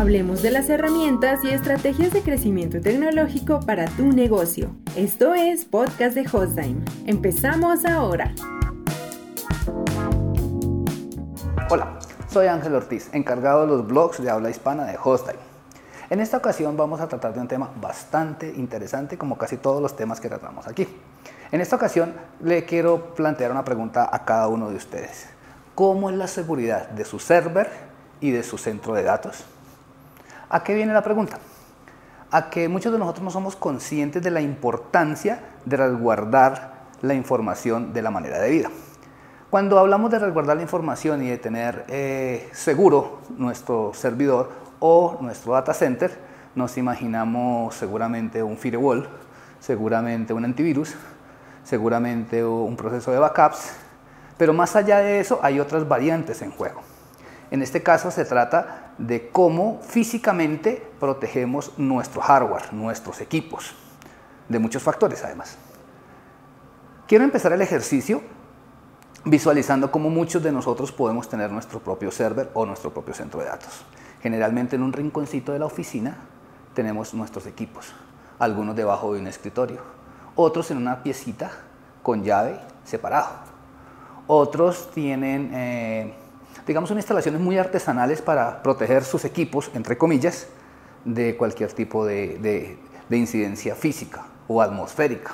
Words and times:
Hablemos 0.00 0.40
de 0.40 0.50
las 0.50 0.70
herramientas 0.70 1.44
y 1.44 1.50
estrategias 1.50 2.10
de 2.14 2.22
crecimiento 2.22 2.80
tecnológico 2.80 3.60
para 3.60 3.84
tu 3.84 4.06
negocio. 4.06 4.70
Esto 4.96 5.34
es 5.34 5.66
Podcast 5.66 6.14
de 6.14 6.22
Hostime. 6.22 6.82
Empezamos 7.04 7.84
ahora. 7.84 8.34
Hola, 11.68 11.98
soy 12.30 12.46
Ángel 12.46 12.76
Ortiz, 12.76 13.10
encargado 13.12 13.60
de 13.60 13.66
los 13.66 13.86
blogs 13.86 14.22
de 14.22 14.30
habla 14.30 14.48
hispana 14.48 14.86
de 14.86 14.96
Hostime. 15.04 15.38
En 16.08 16.20
esta 16.20 16.38
ocasión 16.38 16.78
vamos 16.78 17.02
a 17.02 17.06
tratar 17.06 17.34
de 17.34 17.40
un 17.40 17.48
tema 17.48 17.70
bastante 17.78 18.54
interesante 18.56 19.18
como 19.18 19.36
casi 19.36 19.58
todos 19.58 19.82
los 19.82 19.96
temas 19.96 20.18
que 20.18 20.30
tratamos 20.30 20.66
aquí. 20.66 20.88
En 21.52 21.60
esta 21.60 21.76
ocasión 21.76 22.14
le 22.42 22.64
quiero 22.64 23.14
plantear 23.14 23.50
una 23.50 23.66
pregunta 23.66 24.08
a 24.10 24.24
cada 24.24 24.48
uno 24.48 24.70
de 24.70 24.76
ustedes. 24.76 25.26
¿Cómo 25.74 26.08
es 26.08 26.16
la 26.16 26.26
seguridad 26.26 26.88
de 26.88 27.04
su 27.04 27.18
server 27.18 27.90
y 28.20 28.30
de 28.30 28.42
su 28.42 28.58
centro 28.58 28.94
de 28.94 29.02
datos. 29.02 29.44
¿A 30.52 30.64
qué 30.64 30.74
viene 30.74 30.92
la 30.92 31.02
pregunta? 31.02 31.38
A 32.32 32.50
que 32.50 32.68
muchos 32.68 32.92
de 32.92 32.98
nosotros 32.98 33.22
no 33.22 33.30
somos 33.30 33.54
conscientes 33.54 34.20
de 34.20 34.32
la 34.32 34.40
importancia 34.40 35.40
de 35.64 35.76
resguardar 35.76 36.88
la 37.02 37.14
información 37.14 37.92
de 37.92 38.02
la 38.02 38.10
manera 38.10 38.40
debida. 38.40 38.68
Cuando 39.48 39.78
hablamos 39.78 40.10
de 40.10 40.18
resguardar 40.18 40.56
la 40.56 40.64
información 40.64 41.22
y 41.22 41.28
de 41.28 41.38
tener 41.38 41.84
eh, 41.86 42.48
seguro 42.52 43.20
nuestro 43.38 43.92
servidor 43.94 44.50
o 44.80 45.18
nuestro 45.20 45.52
data 45.52 45.72
center, 45.72 46.18
nos 46.56 46.76
imaginamos 46.78 47.76
seguramente 47.76 48.42
un 48.42 48.56
firewall, 48.56 49.08
seguramente 49.60 50.32
un 50.32 50.44
antivirus, 50.44 50.96
seguramente 51.62 52.44
un 52.44 52.76
proceso 52.76 53.12
de 53.12 53.20
backups, 53.20 53.70
pero 54.36 54.52
más 54.52 54.74
allá 54.74 54.98
de 54.98 55.20
eso 55.20 55.38
hay 55.44 55.60
otras 55.60 55.86
variantes 55.86 56.42
en 56.42 56.50
juego. 56.50 56.80
En 57.52 57.62
este 57.62 57.84
caso 57.84 58.10
se 58.10 58.24
trata 58.24 58.79
de 58.98 59.30
cómo 59.30 59.80
físicamente 59.82 60.90
protegemos 60.98 61.72
nuestro 61.78 62.20
hardware, 62.20 62.72
nuestros 62.72 63.20
equipos, 63.20 63.74
de 64.48 64.58
muchos 64.58 64.82
factores 64.82 65.24
además. 65.24 65.56
Quiero 67.06 67.24
empezar 67.24 67.52
el 67.52 67.62
ejercicio 67.62 68.22
visualizando 69.24 69.90
cómo 69.90 70.10
muchos 70.10 70.42
de 70.42 70.52
nosotros 70.52 70.92
podemos 70.92 71.28
tener 71.28 71.50
nuestro 71.50 71.80
propio 71.80 72.10
server 72.10 72.50
o 72.54 72.64
nuestro 72.66 72.92
propio 72.92 73.14
centro 73.14 73.40
de 73.40 73.46
datos. 73.46 73.84
Generalmente 74.22 74.76
en 74.76 74.82
un 74.82 74.92
rinconcito 74.92 75.52
de 75.52 75.58
la 75.58 75.66
oficina 75.66 76.18
tenemos 76.74 77.14
nuestros 77.14 77.46
equipos, 77.46 77.92
algunos 78.38 78.76
debajo 78.76 79.12
de 79.14 79.20
un 79.20 79.26
escritorio, 79.26 79.80
otros 80.36 80.70
en 80.70 80.76
una 80.76 81.02
piecita 81.02 81.50
con 82.02 82.22
llave 82.22 82.58
separado, 82.84 83.28
otros 84.26 84.90
tienen 84.92 85.50
eh, 85.52 86.14
digamos, 86.70 86.86
son 86.86 86.98
instalaciones 86.98 87.40
muy 87.40 87.58
artesanales 87.58 88.22
para 88.22 88.62
proteger 88.62 89.02
sus 89.02 89.24
equipos, 89.24 89.72
entre 89.74 89.98
comillas, 89.98 90.46
de 91.04 91.36
cualquier 91.36 91.72
tipo 91.72 92.06
de, 92.06 92.78
incidencia 93.10 93.74
física 93.74 94.26
o 94.46 94.62
atmosférica. 94.62 95.32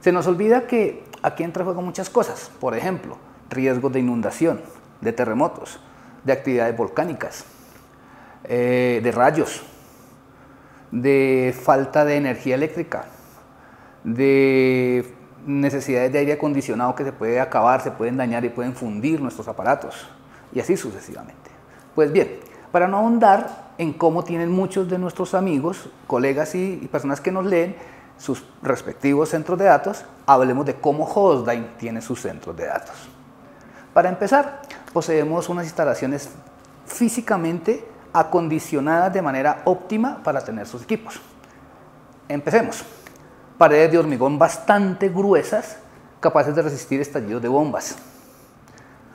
Se 0.00 0.12
nos 0.12 0.26
olvida 0.26 0.66
que 0.66 1.04
aquí 1.22 1.42
entra 1.42 1.60
en 1.60 1.66
juego 1.66 1.82
muchas 1.82 2.08
cosas, 2.08 2.50
por 2.58 2.74
ejemplo, 2.74 3.18
riesgos 3.50 3.92
de 3.92 4.00
inundación, 4.00 4.62
de 5.02 5.12
terremotos, 5.12 5.78
de 6.24 6.32
actividades 6.32 6.74
volcánicas, 6.74 7.44
eh, 8.44 9.00
de 9.04 9.12
rayos, 9.12 9.62
de 10.90 11.54
falta 11.54 12.06
de 12.06 12.16
energía 12.16 12.54
eléctrica, 12.54 13.04
de 14.04 15.14
necesidades 15.44 16.10
de 16.12 16.20
aire 16.20 16.32
acondicionado 16.32 16.94
que 16.94 17.04
se 17.04 17.12
puede 17.12 17.40
acabar, 17.40 17.82
se 17.82 17.90
pueden 17.90 18.16
dañar 18.16 18.42
y 18.46 18.48
pueden 18.48 18.74
fundir 18.74 19.20
nuestros 19.20 19.48
aparatos 19.48 20.08
y 20.52 20.60
así 20.60 20.76
sucesivamente. 20.76 21.50
Pues 21.94 22.12
bien, 22.12 22.40
para 22.70 22.88
no 22.88 22.98
ahondar 22.98 23.72
en 23.78 23.92
cómo 23.92 24.24
tienen 24.24 24.50
muchos 24.50 24.88
de 24.88 24.98
nuestros 24.98 25.34
amigos, 25.34 25.88
colegas 26.06 26.54
y, 26.54 26.76
personas 26.90 27.20
que 27.20 27.30
nos 27.30 27.44
leen 27.44 27.76
sus 28.16 28.44
respectivos 28.62 29.30
centros 29.30 29.58
de 29.58 29.66
datos, 29.66 30.04
hablemos 30.26 30.64
de 30.66 30.74
cómo 30.76 31.04
Hostdine 31.04 31.68
tiene 31.78 32.00
sus 32.00 32.20
centros 32.20 32.56
de 32.56 32.66
datos. 32.66 32.94
Para 33.92 34.08
empezar, 34.08 34.62
poseemos 34.92 35.48
unas 35.48 35.64
instalaciones 35.64 36.30
físicamente 36.86 37.84
acondicionadas 38.12 39.12
de 39.12 39.22
manera 39.22 39.62
óptima 39.64 40.22
para 40.22 40.42
tener 40.42 40.66
sus 40.66 40.82
equipos. 40.82 41.20
Empecemos. 42.28 42.84
Paredes 43.58 43.92
de 43.92 43.98
hormigón 43.98 44.38
bastante 44.38 45.08
gruesas, 45.08 45.76
capaces 46.20 46.54
de 46.54 46.62
resistir 46.62 47.00
estallidos 47.00 47.42
de 47.42 47.48
bombas. 47.48 47.96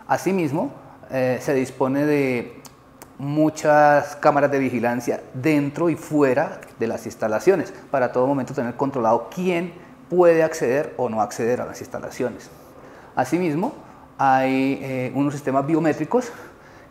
Asimismo, 0.08 0.72
eh, 1.12 1.40
se 1.42 1.54
dispone 1.54 2.06
de 2.06 2.62
muchas 3.18 4.16
cámaras 4.18 4.52
de 4.52 4.60
vigilancia 4.60 5.22
dentro 5.34 5.90
y 5.90 5.96
fuera 5.96 6.62
de 6.78 6.88
las 6.88 7.06
instalaciones 7.06 7.74
para 7.90 8.12
todo 8.12 8.28
momento 8.28 8.54
tener 8.54 8.76
controlado 8.76 9.30
quién 9.34 9.74
puede 10.10 10.44
acceder 10.44 10.94
o 10.98 11.10
no 11.10 11.22
acceder 11.22 11.62
a 11.62 11.66
las 11.66 11.80
instalaciones. 11.82 12.50
Asimismo, 13.16 13.74
hay 14.18 14.80
eh, 14.82 15.12
unos 15.16 15.34
sistemas 15.34 15.66
biométricos 15.66 16.32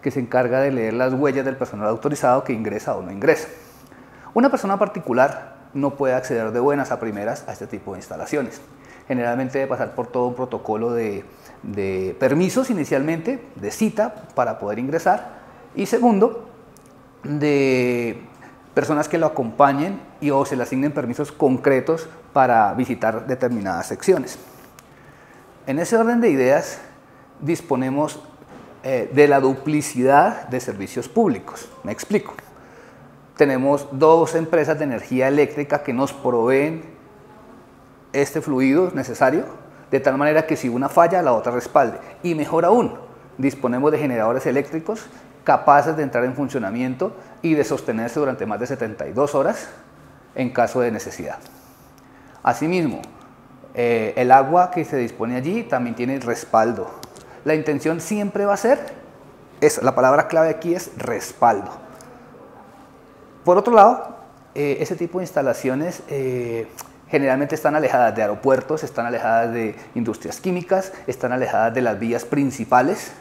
que 0.03 0.11
se 0.11 0.21
encarga 0.21 0.61
de 0.61 0.71
leer 0.71 0.95
las 0.95 1.13
huellas 1.13 1.45
del 1.45 1.57
personal 1.57 1.89
autorizado 1.89 2.45
que 2.45 2.53
ingresa 2.53 2.97
o 2.97 3.03
no 3.03 3.11
ingresa. 3.11 3.49
Una 4.35 4.51
persona 4.51 4.79
particular 4.79 5.57
no 5.75 5.95
puede 5.95 6.15
acceder 6.15 6.53
de 6.53 6.61
buenas 6.61 6.91
a 6.91 7.01
primeras 7.01 7.45
a 7.49 7.53
este 7.53 7.67
tipo 7.67 7.93
de 7.93 7.99
instalaciones. 7.99 8.61
Generalmente 9.09 9.59
debe 9.59 9.69
pasar 9.69 9.95
por 9.95 10.09
todo 10.09 10.27
un 10.27 10.35
protocolo 10.35 10.93
de 10.93 11.25
permisos 12.19 12.71
inicialmente, 12.71 13.43
de 13.55 13.71
cita 13.71 14.15
para 14.35 14.59
poder 14.59 14.79
ingresar 14.79 15.37
y 15.77 15.87
segundo, 15.87 16.49
de 17.23 18.19
personas 18.75 19.09
que 19.09 19.19
lo 19.19 19.27
acompañen 19.27 20.01
y 20.21 20.31
o 20.31 20.45
se 20.45 20.57
le 20.57 20.63
asignen 20.63 20.93
permisos 20.93 21.33
concretos 21.33 22.09
para 22.33 22.73
visitar 22.75 23.27
determinadas 23.27 23.87
secciones. 23.87 24.39
En 25.67 25.79
ese 25.79 25.97
orden 25.97 26.21
de 26.21 26.31
ideas 26.31 26.79
disponemos 27.41 28.21
eh, 28.83 29.11
de 29.13 29.29
la 29.29 29.41
duplicidad 29.41 30.49
de 30.49 30.61
servicios 30.61 31.09
públicos. 31.09 31.69
Me 31.83 31.93
explico. 31.93 32.35
Tenemos 33.37 33.87
dos 33.93 34.35
empresas 34.35 34.79
de 34.79 34.85
energía 34.85 35.29
eléctrica 35.29 35.83
que 35.83 35.93
nos 35.93 36.13
proveen 36.13 36.96
este 38.23 38.41
fluido 38.41 38.91
necesario 38.95 39.45
de 39.91 40.01
tal 40.01 40.19
manera 40.19 40.47
que 40.47 40.57
si 40.57 40.69
una 40.69 40.89
falla, 40.89 41.23
la 41.23 41.33
otra 41.33 41.53
respalde. 41.53 41.99
Y 42.23 42.35
mejor 42.35 42.65
aún, 42.65 42.95
disponemos 43.39 43.93
de 43.93 43.99
generadores 43.99 44.47
eléctricos 44.47 45.07
capaces 45.45 45.97
de 45.97 46.03
entrar 46.03 46.25
en 46.25 46.35
funcionamiento 46.35 47.15
y 47.41 47.55
de 47.55 47.63
sostenerse 47.63 48.19
durante 48.19 48.47
más 48.47 48.59
de 48.59 48.67
72 48.67 49.35
horas 49.37 49.69
en 50.35 50.51
caso 50.51 50.81
de 50.81 50.91
necesidad. 50.91 51.39
Asimismo, 52.43 53.01
eh, 53.75 54.13
el 54.17 54.33
agua 54.33 54.71
que 54.73 54.85
se 54.85 54.97
dispone 54.97 55.37
allí 55.37 55.63
también 55.63 55.95
tiene 55.95 56.19
respaldo. 56.19 56.91
La 57.45 57.55
intención 57.55 58.01
siempre 58.01 58.45
va 58.45 58.55
a 58.55 58.57
ser, 58.57 58.81
es, 59.61 59.83
la 59.83 59.95
palabra 59.95 60.27
clave 60.27 60.51
aquí 60.51 60.75
es 60.75 60.91
respaldo. 60.97 61.71
Por 63.45 63.57
otro 63.57 63.73
lado, 63.73 64.17
eh, 64.57 64.79
ese 64.81 64.97
tipo 64.97 65.19
de 65.19 65.25
instalaciones 65.25 66.03
eh, 66.09 66.67
generalmente 67.09 67.55
están 67.55 67.77
alejadas 67.77 68.15
de 68.15 68.23
aeropuertos, 68.23 68.83
están 68.83 69.07
alejadas 69.07 69.53
de 69.53 69.77
industrias 69.95 70.41
químicas, 70.41 70.93
están 71.07 71.33
alejadas 71.33 71.73
de 71.75 71.83
las 71.83 71.99
vías 71.99 72.25
principales 72.25 73.13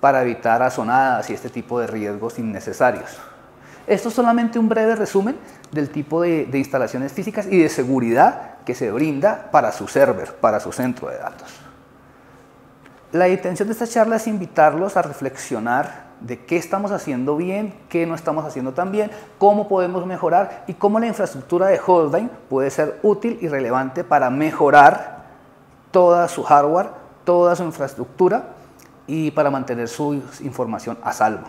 para 0.00 0.22
evitar 0.22 0.62
azonadas 0.62 1.28
y 1.30 1.34
este 1.34 1.50
tipo 1.50 1.78
de 1.78 1.86
riesgos 1.86 2.38
innecesarios. 2.38 3.18
Esto 3.86 4.08
es 4.08 4.14
solamente 4.14 4.58
un 4.58 4.68
breve 4.68 4.94
resumen 4.94 5.36
del 5.72 5.90
tipo 5.90 6.22
de, 6.22 6.48
instalaciones 6.54 7.12
físicas 7.12 7.46
y 7.50 7.62
de 7.62 7.68
seguridad 7.68 8.58
que 8.64 8.74
se 8.74 8.90
brinda 8.90 9.50
para 9.50 9.72
su 9.72 9.88
server, 9.88 10.34
para 10.36 10.60
su 10.60 10.72
centro 10.72 11.08
de 11.08 11.18
datos. 11.18 11.48
La 13.12 13.28
intención 13.28 13.68
de 13.68 13.72
esta 13.72 13.86
charla 13.86 14.16
es 14.16 14.26
invitarlos 14.26 14.96
a 14.96 15.02
reflexionar 15.02 16.09
de 16.20 16.44
qué 16.44 16.56
estamos 16.56 16.92
haciendo 16.92 17.36
bien, 17.36 17.74
qué 17.88 18.06
no 18.06 18.14
estamos 18.14 18.44
haciendo 18.44 18.72
tan 18.72 18.92
bien, 18.92 19.10
cómo 19.38 19.68
podemos 19.68 20.06
mejorar 20.06 20.64
y 20.66 20.74
cómo 20.74 21.00
la 21.00 21.06
infraestructura 21.06 21.68
de 21.68 21.80
Hostline 21.84 22.30
puede 22.48 22.70
ser 22.70 22.98
útil 23.02 23.38
y 23.40 23.48
relevante 23.48 24.04
para 24.04 24.30
mejorar 24.30 25.24
toda 25.90 26.28
su 26.28 26.42
hardware, 26.42 26.90
toda 27.24 27.56
su 27.56 27.64
infraestructura 27.64 28.50
y 29.06 29.30
para 29.30 29.50
mantener 29.50 29.88
su 29.88 30.22
información 30.40 30.98
a 31.02 31.12
salvo. 31.12 31.46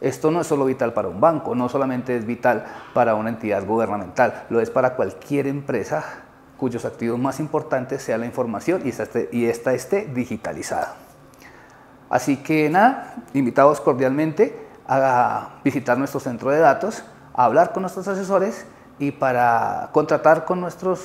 Esto 0.00 0.30
no 0.30 0.40
es 0.40 0.46
solo 0.46 0.64
vital 0.64 0.92
para 0.92 1.08
un 1.08 1.20
banco, 1.20 1.54
no 1.54 1.68
solamente 1.68 2.16
es 2.16 2.26
vital 2.26 2.64
para 2.92 3.14
una 3.14 3.30
entidad 3.30 3.64
gubernamental, 3.64 4.44
lo 4.50 4.60
es 4.60 4.70
para 4.70 4.96
cualquier 4.96 5.46
empresa 5.46 6.04
cuyos 6.56 6.84
activos 6.84 7.18
más 7.18 7.40
importantes 7.40 8.02
sea 8.02 8.18
la 8.18 8.26
información 8.26 8.82
y 8.84 9.44
esta 9.46 9.72
esté 9.72 10.06
digitalizada. 10.06 11.03
Así 12.10 12.36
que 12.36 12.68
nada, 12.70 13.14
invitados 13.32 13.80
cordialmente 13.80 14.64
a 14.86 15.60
visitar 15.64 15.98
nuestro 15.98 16.20
centro 16.20 16.50
de 16.50 16.58
datos, 16.58 17.04
a 17.34 17.44
hablar 17.44 17.72
con 17.72 17.82
nuestros 17.82 18.06
asesores 18.08 18.66
y 18.98 19.10
para 19.10 19.90
contratar 19.92 20.44
con 20.44 20.60
nuestros 20.60 21.00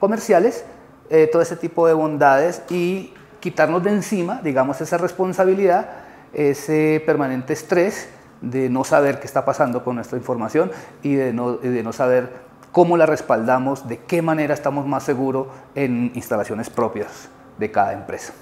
comerciales 0.00 0.64
eh, 1.10 1.28
todo 1.30 1.42
ese 1.42 1.56
tipo 1.56 1.86
de 1.86 1.92
bondades 1.92 2.62
y 2.70 3.14
quitarnos 3.40 3.82
de 3.82 3.90
encima, 3.90 4.40
digamos, 4.42 4.80
esa 4.80 4.98
responsabilidad, 4.98 5.88
ese 6.32 7.02
permanente 7.04 7.52
estrés 7.52 8.08
de 8.40 8.68
no 8.70 8.82
saber 8.84 9.20
qué 9.20 9.26
está 9.26 9.44
pasando 9.44 9.84
con 9.84 9.96
nuestra 9.96 10.18
información 10.18 10.72
y 11.02 11.14
de 11.14 11.32
no, 11.32 11.52
de 11.52 11.82
no 11.82 11.92
saber 11.92 12.30
cómo 12.72 12.96
la 12.96 13.06
respaldamos, 13.06 13.86
de 13.86 13.98
qué 13.98 14.22
manera 14.22 14.54
estamos 14.54 14.86
más 14.86 15.04
seguros 15.04 15.48
en 15.74 16.10
instalaciones 16.14 16.70
propias 16.70 17.28
de 17.58 17.70
cada 17.70 17.92
empresa. 17.92 18.32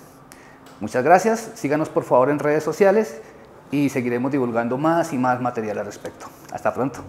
Muchas 0.81 1.05
gracias, 1.05 1.53
síganos 1.55 1.89
por 1.89 2.05
favor 2.05 2.31
en 2.31 2.39
redes 2.39 2.65
sociales 2.65 3.21
y 3.71 3.91
seguiremos 3.91 4.33
divulgando 4.33 4.79
más 4.79 5.13
y 5.13 5.19
más 5.19 5.41
material 5.41 5.79
al 5.79 5.87
respecto. 5.87 6.27
Hasta 6.53 6.73
pronto. 6.73 7.05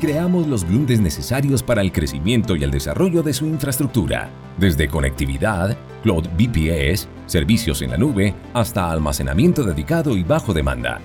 Creamos 0.00 0.46
los 0.46 0.64
glundes 0.64 1.00
necesarios 1.00 1.60
para 1.62 1.80
el 1.80 1.90
crecimiento 1.90 2.54
y 2.54 2.62
el 2.62 2.70
desarrollo 2.70 3.24
de 3.24 3.32
su 3.32 3.46
infraestructura, 3.46 4.30
desde 4.56 4.86
conectividad, 4.86 5.76
cloud 6.04 6.28
VPS, 6.38 7.08
servicios 7.26 7.82
en 7.82 7.90
la 7.90 7.96
nube, 7.96 8.32
hasta 8.54 8.92
almacenamiento 8.92 9.64
dedicado 9.64 10.16
y 10.16 10.22
bajo 10.22 10.54
demanda. 10.54 11.00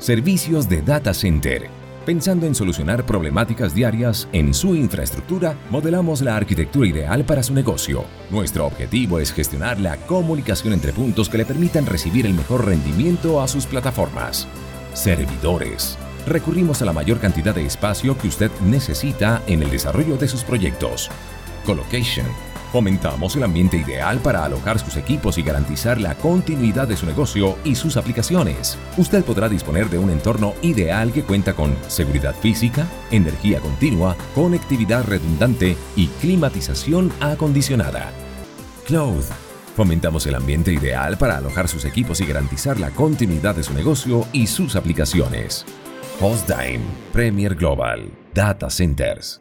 Servicios 0.00 0.68
de 0.68 0.82
data 0.82 1.14
center. 1.14 1.79
Pensando 2.10 2.44
en 2.44 2.56
solucionar 2.56 3.06
problemáticas 3.06 3.72
diarias 3.72 4.26
en 4.32 4.52
su 4.52 4.74
infraestructura, 4.74 5.56
modelamos 5.70 6.22
la 6.22 6.34
arquitectura 6.34 6.88
ideal 6.88 7.24
para 7.24 7.40
su 7.40 7.54
negocio. 7.54 8.04
Nuestro 8.30 8.66
objetivo 8.66 9.20
es 9.20 9.32
gestionar 9.32 9.78
la 9.78 9.96
comunicación 9.96 10.72
entre 10.72 10.92
puntos 10.92 11.28
que 11.28 11.38
le 11.38 11.44
permitan 11.44 11.86
recibir 11.86 12.26
el 12.26 12.34
mejor 12.34 12.66
rendimiento 12.66 13.40
a 13.40 13.46
sus 13.46 13.64
plataformas. 13.64 14.48
Servidores 14.92 15.96
recurrimos 16.26 16.82
a 16.82 16.86
la 16.86 16.92
mayor 16.92 17.20
cantidad 17.20 17.54
de 17.54 17.64
espacio 17.64 18.18
que 18.18 18.26
usted 18.26 18.50
necesita 18.60 19.40
en 19.46 19.62
el 19.62 19.70
desarrollo 19.70 20.16
de 20.16 20.26
sus 20.26 20.42
proyectos. 20.42 21.08
Colocation. 21.64 22.26
Fomentamos 22.72 23.34
el 23.34 23.42
ambiente 23.42 23.76
ideal 23.76 24.20
para 24.20 24.44
alojar 24.44 24.78
sus 24.78 24.96
equipos 24.96 25.38
y 25.38 25.42
garantizar 25.42 26.00
la 26.00 26.14
continuidad 26.14 26.86
de 26.86 26.96
su 26.96 27.04
negocio 27.04 27.56
y 27.64 27.74
sus 27.74 27.96
aplicaciones. 27.96 28.78
Usted 28.96 29.24
podrá 29.24 29.48
disponer 29.48 29.90
de 29.90 29.98
un 29.98 30.10
entorno 30.10 30.54
ideal 30.62 31.12
que 31.12 31.24
cuenta 31.24 31.54
con 31.54 31.76
seguridad 31.88 32.34
física, 32.34 32.86
energía 33.10 33.58
continua, 33.58 34.16
conectividad 34.36 35.04
redundante 35.04 35.76
y 35.96 36.06
climatización 36.20 37.12
acondicionada. 37.20 38.12
Cloud. 38.86 39.24
Fomentamos 39.76 40.26
el 40.26 40.34
ambiente 40.34 40.72
ideal 40.72 41.16
para 41.16 41.38
alojar 41.38 41.66
sus 41.66 41.84
equipos 41.84 42.20
y 42.20 42.26
garantizar 42.26 42.78
la 42.78 42.90
continuidad 42.90 43.54
de 43.54 43.62
su 43.64 43.72
negocio 43.74 44.26
y 44.32 44.46
sus 44.46 44.76
aplicaciones. 44.76 45.64
Hostdime, 46.20 46.80
Premier 47.12 47.54
Global, 47.54 48.10
Data 48.34 48.68
Centers. 48.68 49.40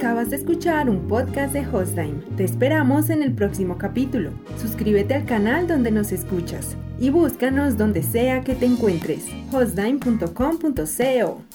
Acabas 0.00 0.30
de 0.30 0.36
escuchar 0.36 0.88
un 0.88 1.08
podcast 1.08 1.52
de 1.52 1.60
Hostdime. 1.60 2.22
Te 2.34 2.42
esperamos 2.42 3.10
en 3.10 3.22
el 3.22 3.34
próximo 3.34 3.76
capítulo. 3.76 4.30
Suscríbete 4.58 5.14
al 5.14 5.26
canal 5.26 5.66
donde 5.66 5.90
nos 5.90 6.10
escuchas 6.10 6.74
y 6.98 7.10
búscanos 7.10 7.76
donde 7.76 8.02
sea 8.02 8.40
que 8.40 8.54
te 8.54 8.64
encuentres. 8.64 9.26
hostdime.com.co 9.52 11.49